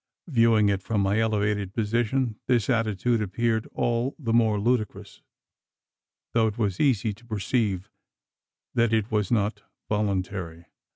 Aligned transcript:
Viewing 0.27 0.67
it 0.69 0.81
from 0.81 0.99
my 1.01 1.19
elevated 1.19 1.75
position, 1.75 2.39
this 2.47 2.71
attitude 2.71 3.21
appeared 3.21 3.67
all 3.71 4.15
the 4.17 4.33
more 4.33 4.59
ludicrous; 4.59 5.21
though 6.33 6.47
it 6.47 6.57
was 6.57 6.79
easy 6.79 7.13
to 7.13 7.23
perceive 7.23 7.87
that 8.73 8.93
it 8.93 9.11
was 9.11 9.29
not 9.29 9.61
voluntary. 9.89 10.65